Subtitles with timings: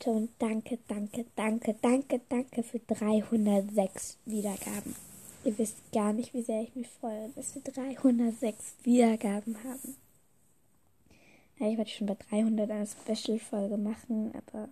[0.00, 4.94] Leute und danke, danke, danke, danke, danke für 306 Wiedergaben.
[5.44, 9.96] Ihr wisst gar nicht, wie sehr ich mich freue, dass wir 306 Wiedergaben haben.
[11.58, 14.70] Ich wollte schon bei 300 eine Special-Folge machen, aber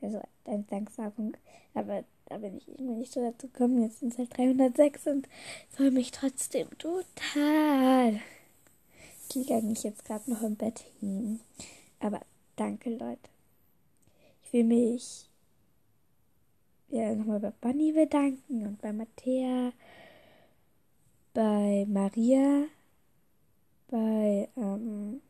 [0.00, 1.36] also eine Danksagung.
[1.74, 3.82] Aber da bin ich irgendwie nicht so dazu gekommen.
[3.82, 5.28] Jetzt sind es halt 306 und
[5.70, 8.20] freue mich trotzdem total.
[9.28, 11.38] Ich liege eigentlich jetzt gerade noch im Bett hin.
[12.00, 12.20] Aber
[12.56, 13.37] danke, Leute.
[14.48, 15.28] Ich will mich
[16.88, 19.72] ja, nochmal bei Bunny bedanken und bei Mattea,
[21.34, 22.64] bei Maria,
[23.90, 25.20] bei ähm,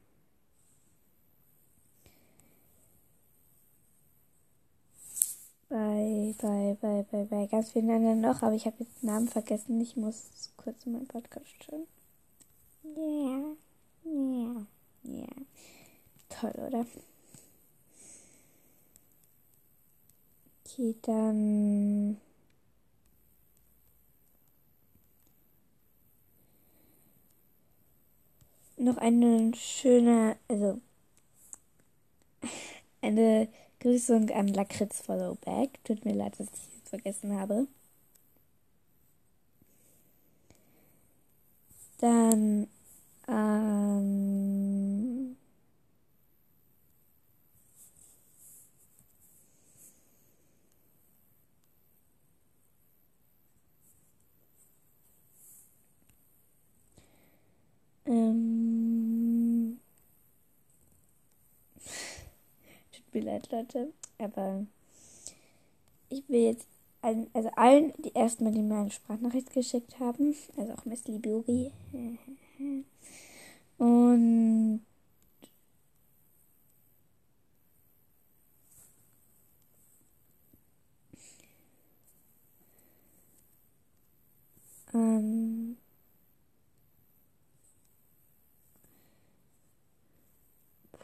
[5.68, 9.80] bei, bei, bei, bei, bei ganz vielen anderen noch, aber ich habe jetzt Namen vergessen.
[9.80, 11.88] Ich muss kurz in meinen Podcast schauen.
[12.84, 13.56] Ja,
[14.04, 14.66] ja,
[15.02, 15.26] ja.
[16.28, 16.86] Toll, oder?
[20.78, 22.16] Okay, dann.
[28.78, 30.80] Noch eine schöne, also
[33.02, 33.48] eine
[33.80, 35.82] Grüßung an Lakritz Followback.
[35.84, 37.66] Tut mir leid, dass ich es vergessen habe.
[42.00, 42.68] Dann
[63.18, 63.92] mir leid, Leute.
[64.18, 64.66] Aber
[66.08, 66.66] ich will jetzt
[67.02, 71.70] allen, also allen, die erstmal die mir eine Sprachnachricht geschickt haben, also auch Miss Liburi.
[73.78, 74.80] Und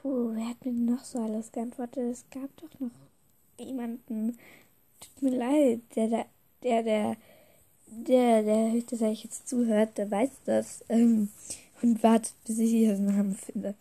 [0.05, 2.13] Puh, wer hat mir noch so alles geantwortet?
[2.13, 2.91] Es gab doch noch
[3.59, 4.37] jemanden.
[5.01, 6.27] Tut mir leid, der, der,
[6.63, 7.17] der, der,
[7.89, 10.85] der, der höchstwahrscheinlich jetzt zuhört, der weiß das.
[10.91, 11.31] Ähm,
[11.81, 13.75] und wartet, bis ich ihren Namen finde.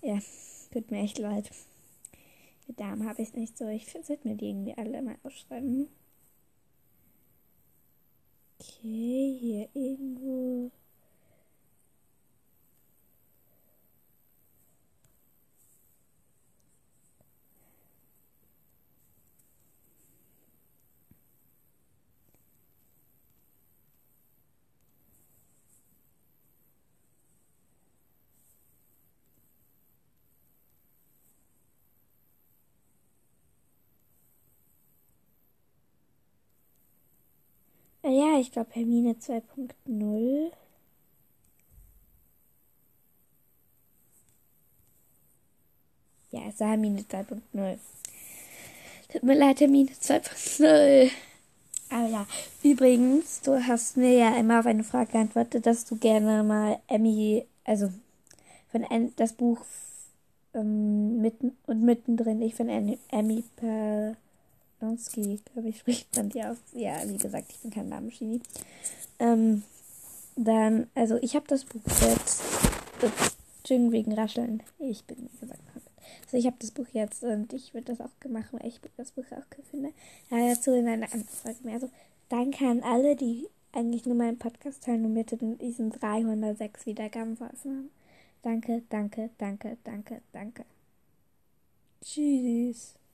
[0.00, 0.18] Ja,
[0.72, 1.50] tut mir echt leid.
[2.68, 3.68] Die Dame habe ich nicht so.
[3.68, 5.88] Ich sollte mir die irgendwie alle mal aufschreiben.
[8.58, 10.65] Okay, hier irgendwo.
[38.38, 40.52] Ich glaube Hermine 2.0.
[46.30, 47.78] Ja, es war Hermine 2.0.
[49.10, 51.10] Tut mir leid, Hermine 2.0.
[51.88, 52.26] Aber ja,
[52.62, 57.46] übrigens, du hast mir ja immer auf eine Frage geantwortet, dass du gerne mal Emmy,
[57.64, 57.90] also
[58.70, 58.84] von
[59.16, 59.60] das Buch
[60.52, 64.16] ähm, mitten und mittendrin, ich von Emmy per
[64.80, 66.58] Lonsky, glaube ich, spricht man die aus.
[66.72, 68.40] Ja, wie gesagt, ich bin kein Namensgenie.
[69.18, 69.62] Ähm,
[70.36, 72.42] dann, also ich habe das Buch jetzt.
[73.58, 74.62] Entschuldigung wegen Rascheln.
[74.78, 75.60] Ich bin, wie gesagt,
[76.26, 79.12] also ich habe das Buch jetzt und ich würde das auch machen, weil ich das
[79.12, 79.92] Buch auch cool finde.
[80.30, 81.74] Ja, dazu in einer anderen Folge mehr.
[81.74, 81.90] Also
[82.28, 87.76] danke an alle, die eigentlich nur meinen Podcast teilen und mir diesen 306 Wiedergaben verholfen
[87.76, 87.90] haben.
[88.42, 90.64] Danke, danke, danke, danke, danke.
[92.02, 92.96] Tschüss.